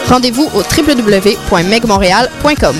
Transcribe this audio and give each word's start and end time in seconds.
Rendez-vous 0.10 0.50
au 0.54 0.60
www.megmontréal.com. 0.60 2.76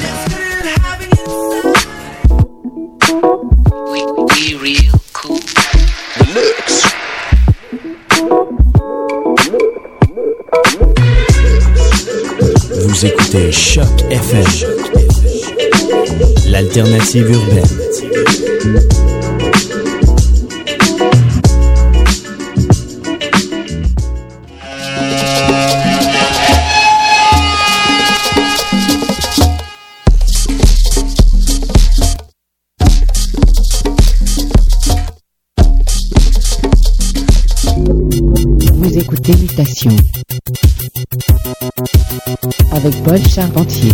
Vous 12.84 13.06
écoutez 13.06 13.52
Choc 13.52 13.86
FM, 14.10 14.44
l'alternative 16.52 17.32
urbaine. 17.32 17.64
Vous 38.74 38.98
écoutez 38.98 39.34
Mutation 39.38 39.96
avec 42.74 43.04
Paul 43.04 43.20
Charpentier 43.30 43.94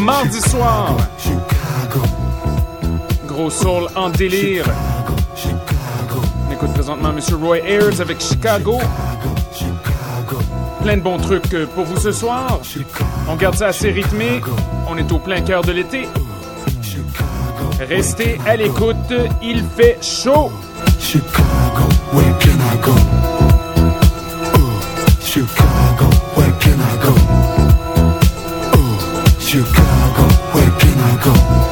Mardi 0.00 0.40
soir. 0.40 0.96
Gros 3.28 3.50
soul 3.50 3.86
en 3.94 4.10
délire. 4.10 4.64
On 6.48 6.52
écoute 6.52 6.72
présentement 6.72 7.12
Monsieur 7.12 7.36
Roy 7.36 7.58
Ayers 7.58 8.00
avec 8.00 8.20
Chicago. 8.20 8.80
Plein 10.82 10.96
de 10.96 11.02
bons 11.02 11.18
trucs 11.18 11.54
euh, 11.54 11.66
pour 11.66 11.84
vous 11.84 12.00
ce 12.00 12.10
soir. 12.10 12.58
On 13.28 13.36
garde 13.36 13.54
ça 13.54 13.68
assez 13.68 13.90
rythmé. 13.90 14.40
On 14.88 14.96
est 14.96 15.12
au 15.12 15.18
plein 15.18 15.40
cœur 15.42 15.62
de 15.62 15.70
l'été. 15.70 16.08
Restez 17.78 18.40
à 18.46 18.56
l'écoute, 18.56 19.12
il 19.42 19.62
fait 19.76 19.98
chaud. 20.02 20.50
Chicago, 20.98 21.88
where 22.12 22.34
can 22.40 22.58
I 22.72 22.76
go? 22.84 23.05
Can 31.26 31.65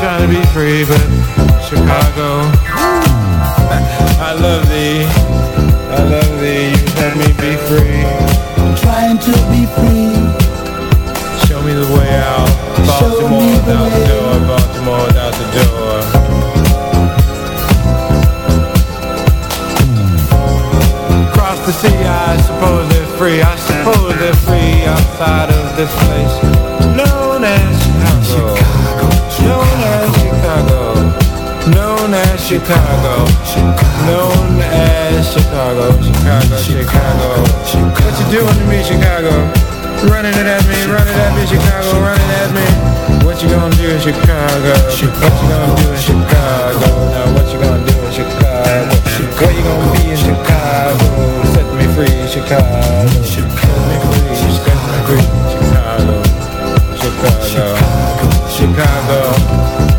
Trying 0.00 0.22
to 0.22 0.28
be 0.28 0.34
trying 0.34 0.34
to 0.34 0.38
be 0.40 0.42
free, 0.52 0.84
but 0.84 1.00
Chicago. 1.62 2.50
I 4.20 4.32
love 4.38 4.68
thee, 4.68 5.04
I 5.90 6.02
love 6.02 6.40
thee. 6.40 6.70
You 6.70 6.86
let 7.00 7.16
me 7.16 7.28
be 7.40 7.56
free. 7.68 8.04
I'm 8.56 8.74
Trying 8.76 9.18
to 9.18 9.32
be 9.52 9.66
free. 9.76 10.12
Show 11.46 11.60
me 11.62 11.72
the 11.74 11.88
way 11.94 12.10
out. 12.14 12.48
Baltimore 12.86 13.44
without 13.54 13.90
the 13.90 14.02
door. 14.10 14.32
Baltimore 14.48 15.04
without 15.06 15.34
the 15.34 15.46
door. 15.58 15.94
Across 21.28 21.66
the 21.66 21.72
sea, 21.72 22.04
I 22.04 22.36
suppose 22.42 22.88
they're 22.90 23.18
free. 23.18 23.42
I 23.42 23.56
suppose 23.56 24.16
they're 24.18 24.34
free 24.46 24.84
outside 24.84 25.50
of 25.50 25.76
this 25.76 25.92
place 26.04 26.53
Chicago. 32.54 33.26
Known 34.06 34.62
as 34.62 35.26
Chicago. 35.26 35.90
Chicago, 35.98 36.54
Chicago. 36.62 37.42
What 37.98 38.14
you 38.14 38.26
doing 38.30 38.54
to 38.54 38.64
me, 38.70 38.78
Chicago? 38.86 39.50
Running 40.06 40.30
it 40.38 40.46
at 40.46 40.62
me, 40.70 40.78
running 40.86 41.18
at 41.18 41.34
me, 41.34 41.50
Chicago, 41.50 41.98
running 41.98 42.30
at 42.38 42.54
me. 42.54 42.62
What 43.26 43.42
you 43.42 43.48
gonna 43.50 43.74
do 43.74 43.90
in 43.90 43.98
Chicago? 43.98 44.70
What 44.70 45.02
you 45.02 45.10
gonna 45.18 45.74
do 45.82 45.90
in 45.90 45.98
Chicago? 45.98 47.10
Now 47.10 47.34
what 47.34 47.50
you 47.50 47.58
gonna 47.58 47.82
do 47.90 47.98
in 48.06 48.12
Chicago? 48.14 49.02
Where 49.34 49.50
you 49.50 49.62
gonna 49.66 49.90
be 49.98 50.14
in 50.14 50.16
Chicago? 50.16 51.10
Set 51.58 51.66
me 51.74 51.90
free, 51.90 52.22
Chicago. 52.30 53.10
Set 53.26 53.50
me 53.50 53.96
free, 53.98 54.23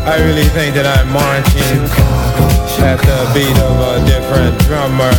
I 0.08 0.18
really 0.22 0.44
think 0.44 0.76
that 0.76 0.86
uh, 0.86 1.02
I'm 1.02 1.10
marching 1.10 1.82
at 2.78 3.00
the 3.02 3.26
beat 3.34 3.58
of 3.58 3.74
a 3.90 3.98
different 4.06 4.56
drummer. 4.62 5.10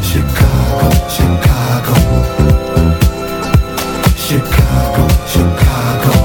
Chicago, 0.00 0.88
Chicago. 1.12 1.94
Chicago, 4.16 5.06
Chicago. 5.28 6.21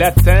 Latin. 0.00 0.39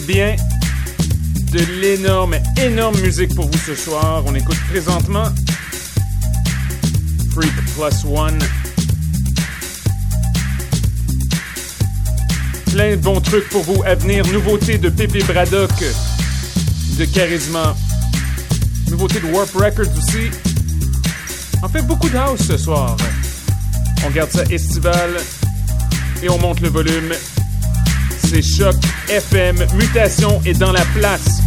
Bien. 0.00 0.36
De 1.52 1.58
l'énorme, 1.80 2.36
énorme 2.60 2.98
musique 3.00 3.34
pour 3.34 3.46
vous 3.46 3.58
ce 3.58 3.74
soir. 3.74 4.22
On 4.26 4.34
écoute 4.34 4.56
présentement 4.70 5.24
Freak 7.32 7.52
Plus 7.52 8.08
One. 8.10 8.38
Plein 12.70 12.92
de 12.92 12.96
bons 12.96 13.20
trucs 13.20 13.48
pour 13.50 13.62
vous 13.64 13.82
à 13.84 13.94
venir. 13.94 14.26
Nouveauté 14.28 14.78
de 14.78 14.88
Pépé 14.88 15.22
Braddock, 15.24 15.72
de 16.98 17.04
Charisma. 17.04 17.76
Nouveauté 18.90 19.20
de 19.20 19.26
Warp 19.26 19.54
Records 19.54 19.92
aussi. 19.98 20.30
On 21.62 21.68
fait 21.68 21.82
beaucoup 21.82 22.08
de 22.08 22.16
house 22.16 22.40
ce 22.46 22.56
soir. 22.56 22.96
On 24.06 24.10
garde 24.10 24.30
ça 24.30 24.44
estival 24.44 25.10
et 26.22 26.30
on 26.30 26.38
monte 26.38 26.60
le 26.60 26.68
volume. 26.68 27.12
C'est 28.32 28.40
Choc 28.40 28.76
FM. 29.10 29.56
Mutation 29.74 30.40
est 30.46 30.58
dans 30.58 30.72
la 30.72 30.80
place. 30.94 31.42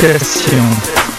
Mutation. 0.00 1.17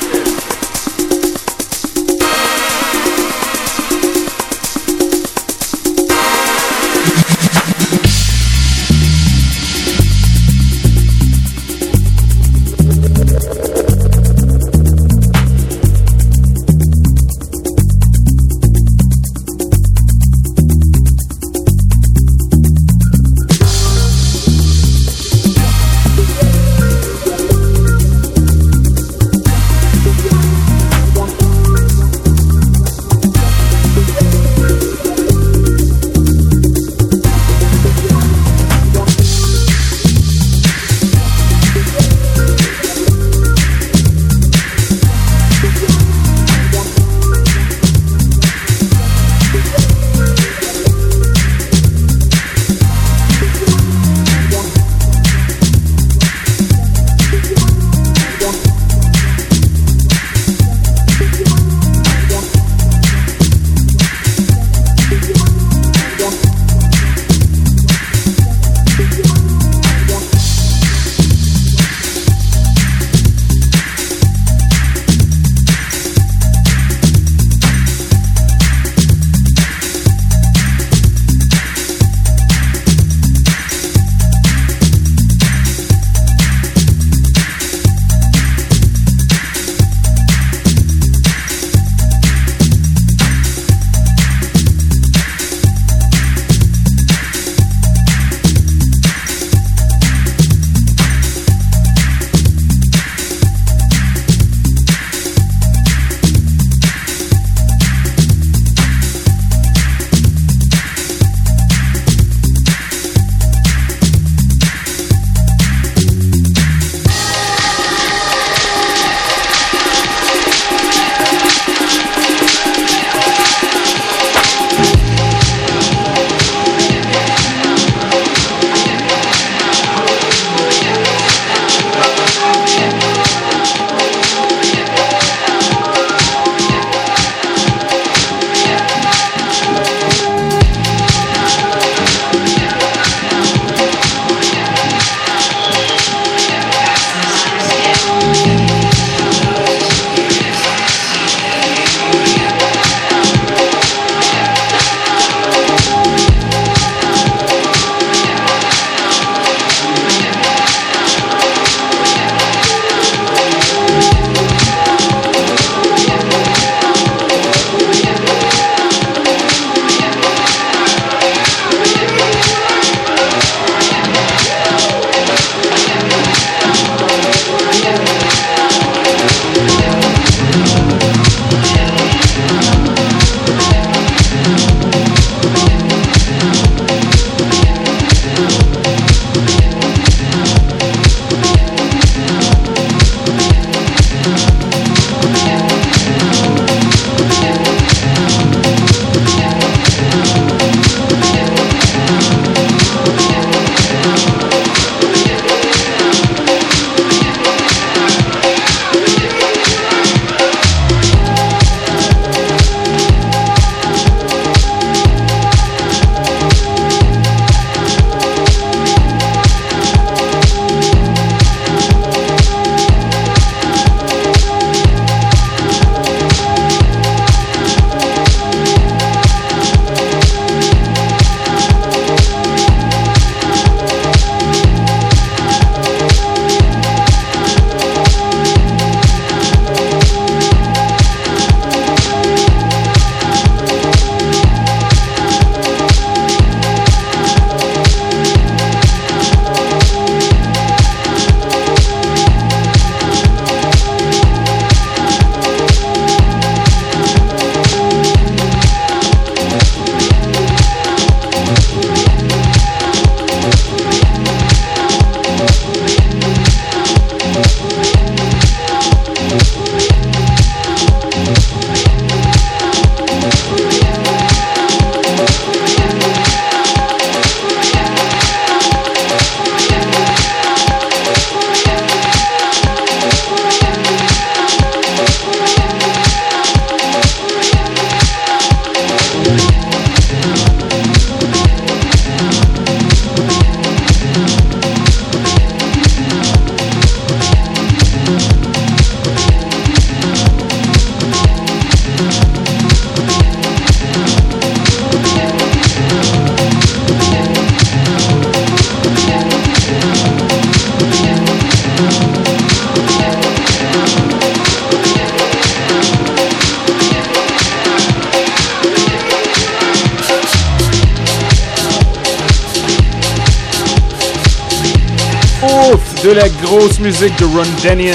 Musique 326.89 327.19
de 327.19 327.25
Ron 327.25 327.43
Danian. 327.63 327.93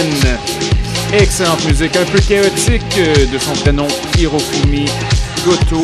Excellente 1.13 1.65
musique, 1.65 1.97
un 1.97 2.05
peu 2.05 2.21
chaotique 2.21 2.83
euh, 2.99 3.27
de 3.27 3.39
son 3.41 3.53
prénom 3.55 3.89
Hirofumi 4.17 4.85
Goto. 5.45 5.83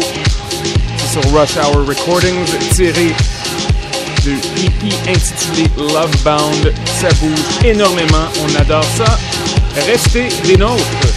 Sur 1.11 1.21
Rush 1.33 1.57
Hour 1.57 1.89
Recordings, 1.89 2.45
tiré 2.73 3.09
de 4.25 4.31
EP 4.63 4.95
intitulé 5.09 5.69
Lovebound. 5.77 6.73
Ça 7.01 7.09
bouge 7.21 7.65
énormément, 7.65 8.29
on 8.45 8.61
adore 8.61 8.85
ça. 8.97 9.19
Restez 9.89 10.29
des 10.45 10.57
nôtres. 10.57 11.10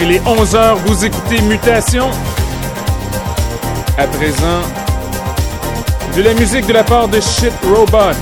Il 0.00 0.12
est 0.12 0.20
11h, 0.24 0.78
vous 0.86 1.04
écoutez 1.04 1.40
Mutation. 1.42 2.06
À 3.96 4.06
présent, 4.08 4.62
de 6.16 6.22
la 6.22 6.34
musique 6.34 6.66
de 6.66 6.72
la 6.72 6.82
part 6.82 7.06
de 7.06 7.20
Shit 7.20 7.52
Robot. 7.62 8.16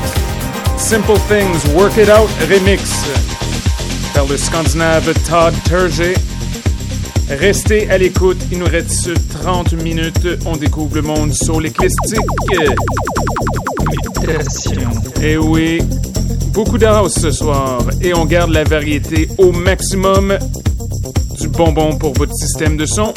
Simple 0.77 1.19
Things, 1.27 1.75
Work 1.75 1.97
It 1.97 2.09
Out 2.11 2.29
Remix. 2.51 2.83
Par 4.15 4.27
le 4.27 4.37
scandinave 4.37 5.15
Todd 5.27 5.55
Terje. 5.65 6.15
Restez 7.31 7.89
à 7.89 7.97
l'écoute, 7.97 8.39
il 8.53 8.59
nous 8.59 8.67
reste 8.67 9.11
30 9.41 9.73
minutes. 9.73 10.29
On 10.45 10.57
découvre 10.57 10.97
le 10.97 11.03
monde 11.03 11.33
sur 11.33 11.61
l'éclectique. 11.61 12.21
Et 15.23 15.39
oui, 15.39 15.81
beaucoup 16.53 16.77
house 16.85 17.15
ce 17.15 17.31
soir 17.31 17.81
et 18.03 18.13
on 18.13 18.27
garde 18.27 18.51
la 18.51 18.65
variété 18.65 19.29
au 19.39 19.53
maximum. 19.53 20.37
Du 21.59 21.65
bonbon 21.65 21.97
pour 21.99 22.13
votre 22.13 22.35
système 22.35 22.77
de 22.77 22.87
son. 22.87 23.13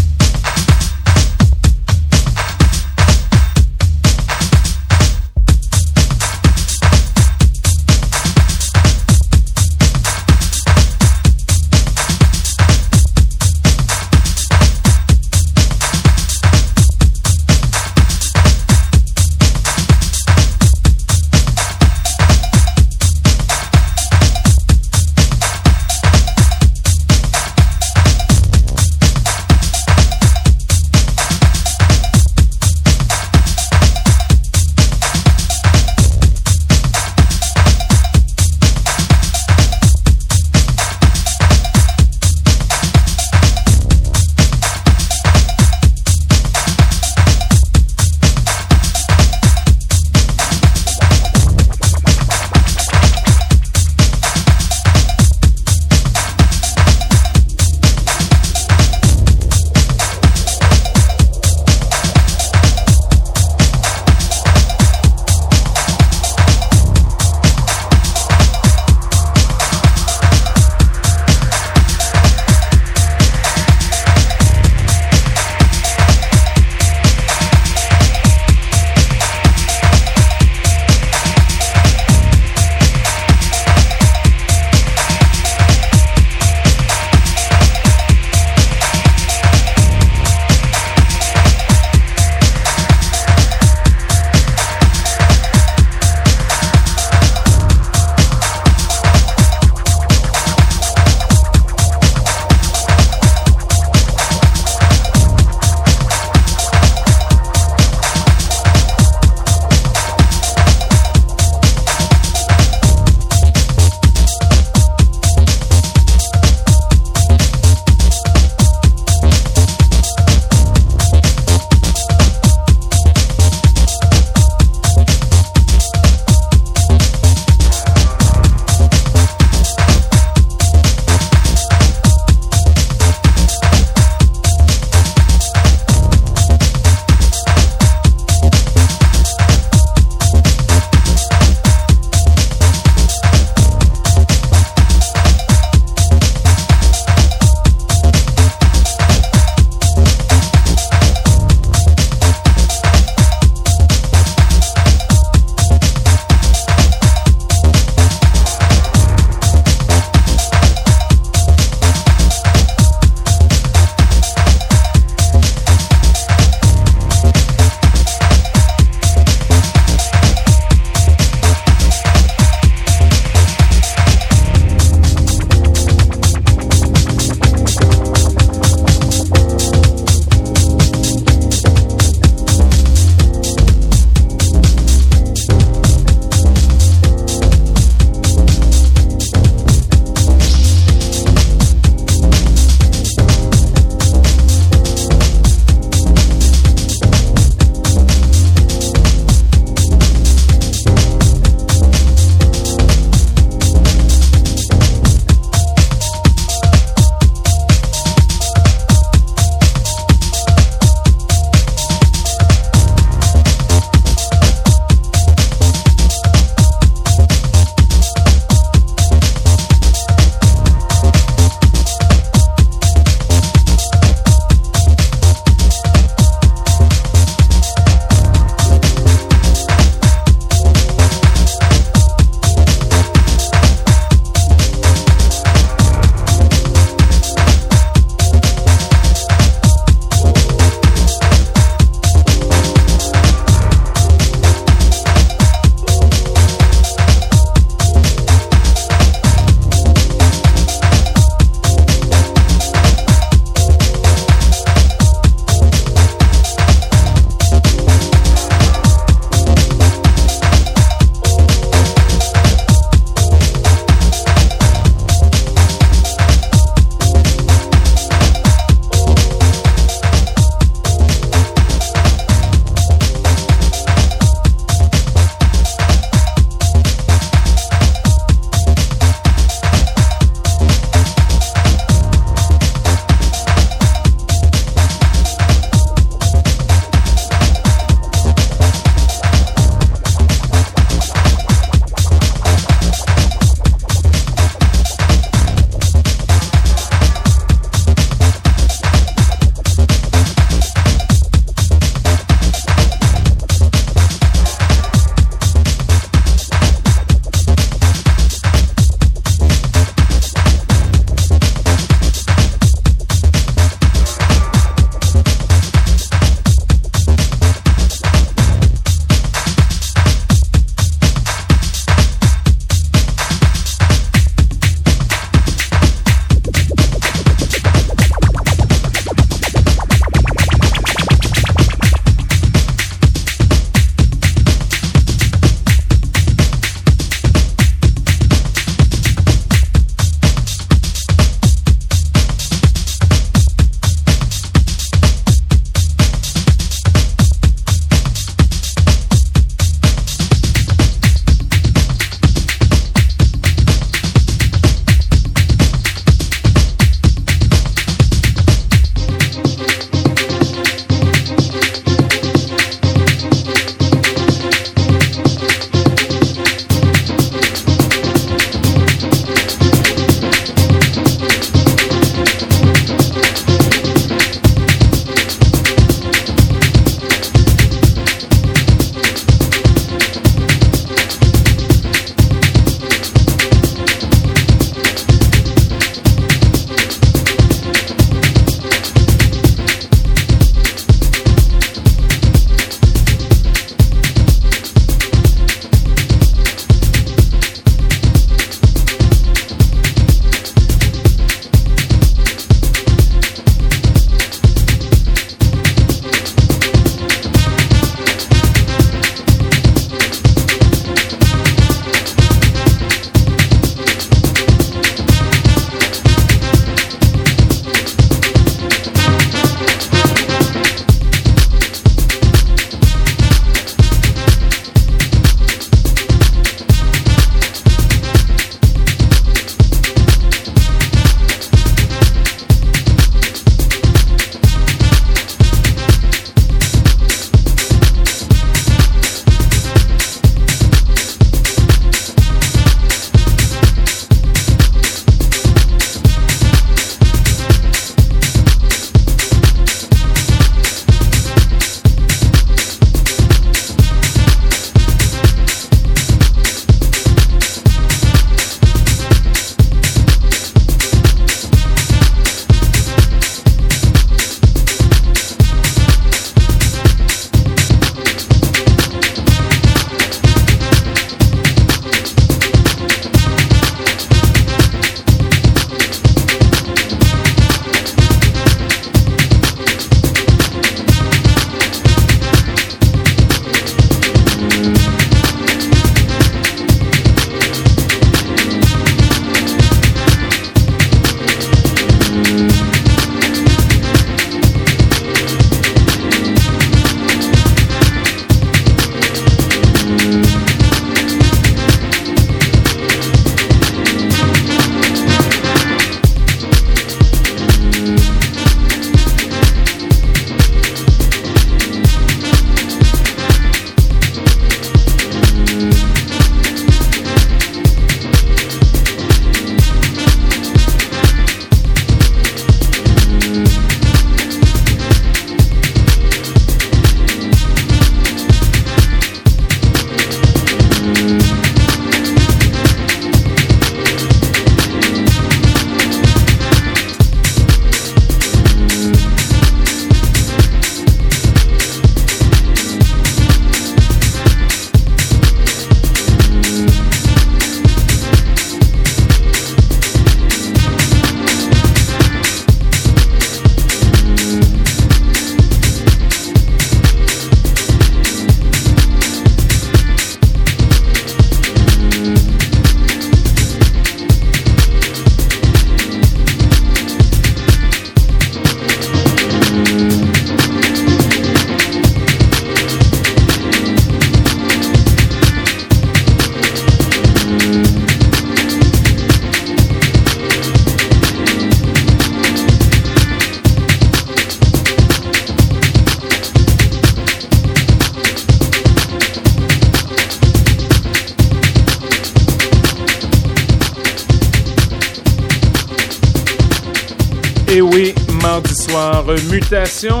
Mutation. 599.14 600.00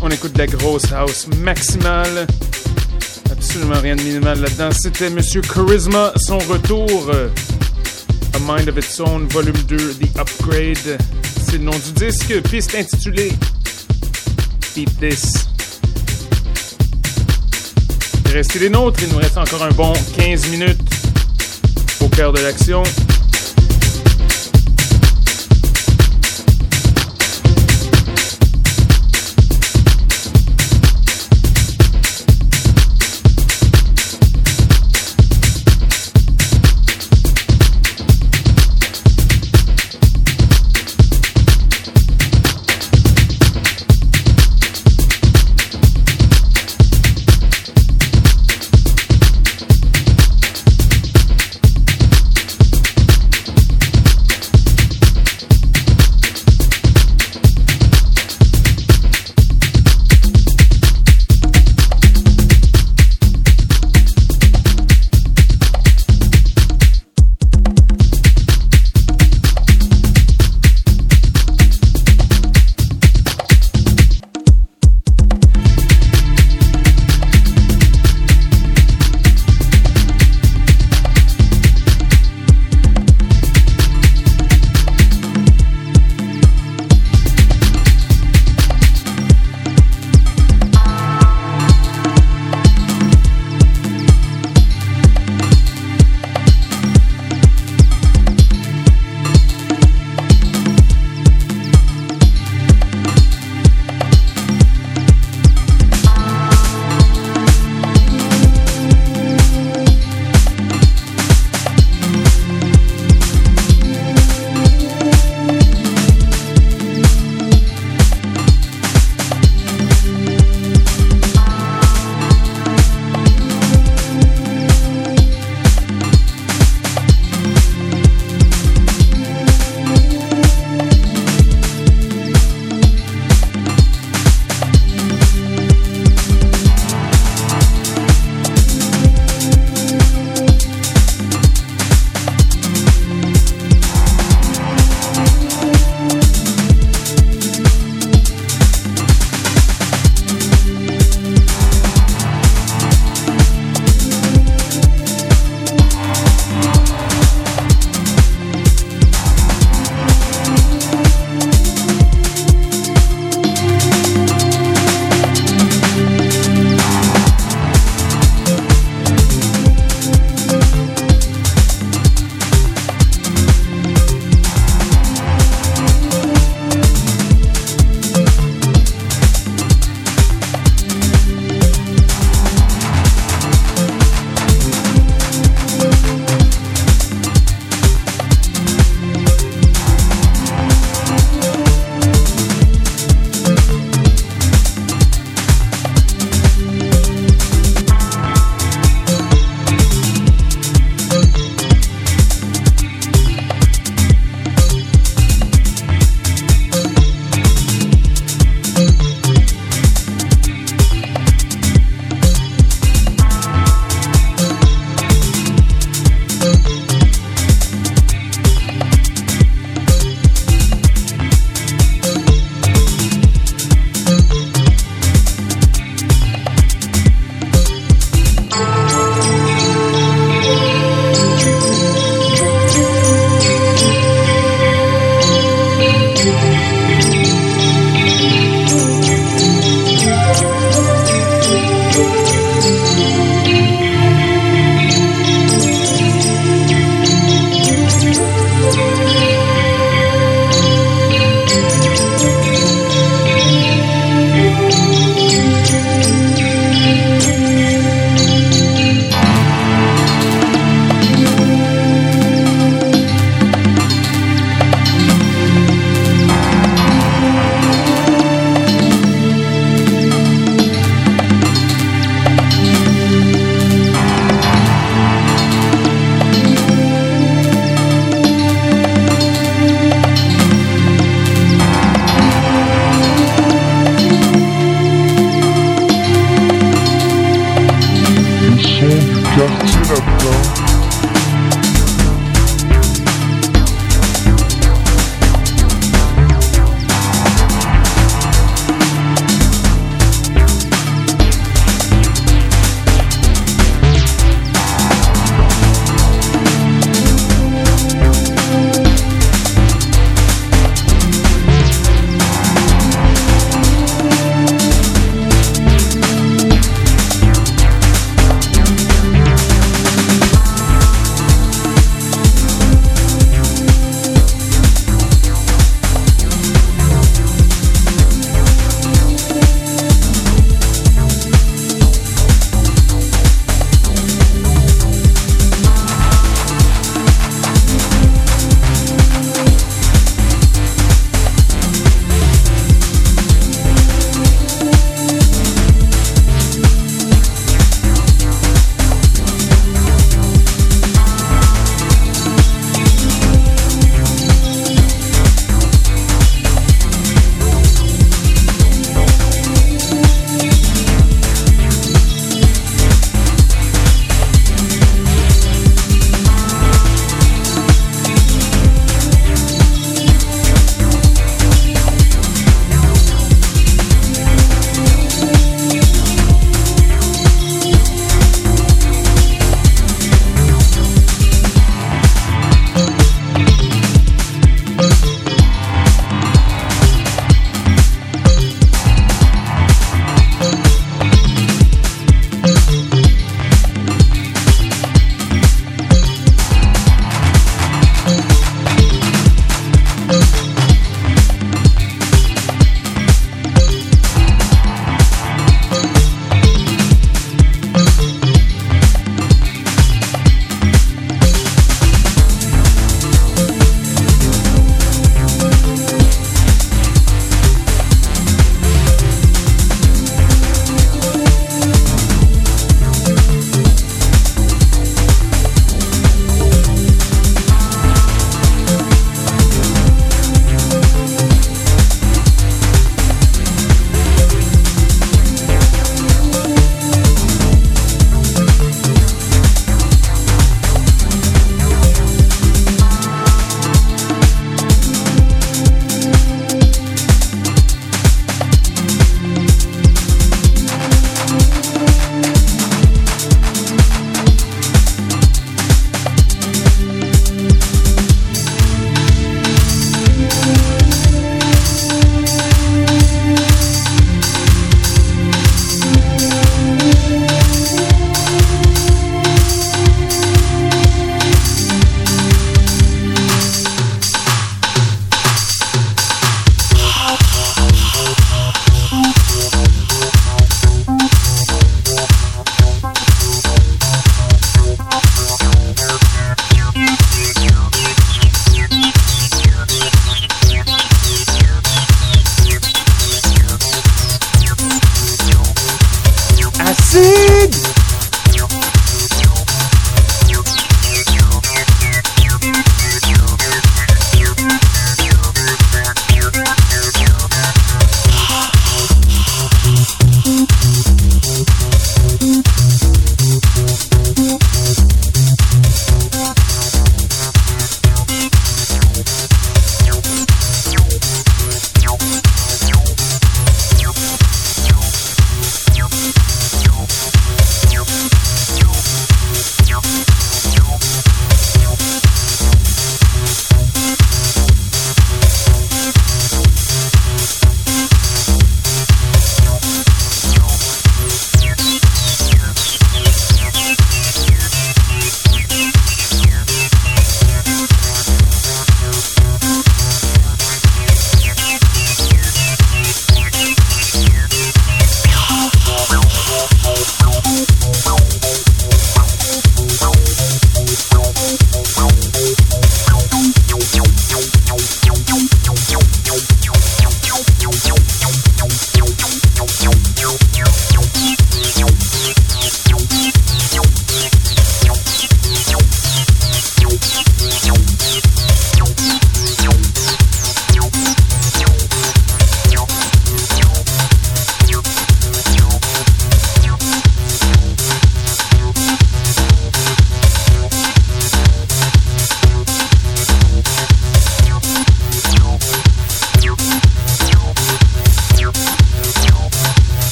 On 0.00 0.08
écoute 0.10 0.36
la 0.38 0.46
grosse 0.46 0.92
house 0.92 1.26
maximale. 1.38 2.26
Absolument 3.32 3.80
rien 3.80 3.96
de 3.96 4.02
minimal 4.02 4.40
là-dedans. 4.40 4.70
C'était 4.70 5.10
Monsieur 5.10 5.42
Charisma, 5.42 6.12
son 6.16 6.38
retour. 6.38 7.10
A 8.34 8.38
Mind 8.40 8.68
of 8.68 8.76
Its 8.78 9.00
Own, 9.00 9.26
volume 9.28 9.56
2, 9.66 9.76
The 9.76 10.18
Upgrade. 10.18 10.98
C'est 11.44 11.58
le 11.58 11.64
nom 11.64 11.72
du 11.72 11.92
disque, 11.92 12.40
piste 12.48 12.74
intitulée 12.76 13.32
Beat 14.76 14.90
This. 15.00 15.32
Restez 18.32 18.58
les 18.60 18.70
nôtres, 18.70 19.00
il 19.02 19.08
nous 19.08 19.18
reste 19.18 19.38
encore 19.38 19.64
un 19.64 19.72
bon 19.72 19.92
15 20.16 20.48
minutes 20.48 20.78
au 22.00 22.08
cœur 22.08 22.32
de 22.32 22.40
l'action. 22.40 22.82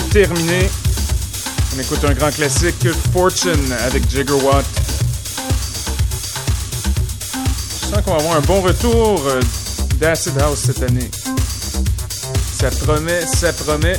Terminé. 0.00 0.68
On 1.74 1.80
écoute 1.80 2.04
un 2.04 2.14
grand 2.14 2.30
classique, 2.30 2.86
Fortune, 3.12 3.72
avec 3.86 4.08
Jigger 4.10 4.32
Watt. 4.32 4.64
Je 7.80 7.86
sens 7.86 8.02
qu'on 8.04 8.12
va 8.12 8.16
avoir 8.16 8.36
un 8.36 8.40
bon 8.40 8.60
retour 8.60 9.22
euh, 9.26 9.40
d'Acid 9.98 10.38
House 10.40 10.60
cette 10.66 10.82
année. 10.82 11.10
Ça 12.58 12.70
promet, 12.70 13.26
ça 13.26 13.52
promet. 13.52 13.98